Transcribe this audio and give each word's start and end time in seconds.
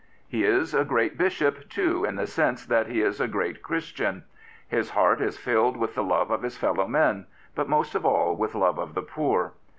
He 0.27 0.43
is 0.43 0.73
a 0.73 0.83
great 0.83 1.15
bishop, 1.15 1.69
too, 1.69 2.05
in 2.05 2.15
the 2.15 2.25
sense 2.25 2.65
that 2.65 2.87
he 2.87 3.03
is 3.03 3.21
a 3.21 3.27
great 3.27 3.61
Christian. 3.61 4.23
His 4.67 4.89
heart 4.89 5.21
is 5.21 5.37
filled 5.37 5.77
with 5.77 5.93
the 5.93 6.01
love 6.03 6.31
of 6.31 6.41
his 6.41 6.57
fellow 6.57 6.87
men, 6.87 7.27
but 7.53 7.69
most 7.69 7.93
of 7.93 8.03
all 8.03 8.35
with 8.35 8.55
love 8.55 8.79
of 8.79 8.95
the 8.95 9.03
poor. 9.03 9.53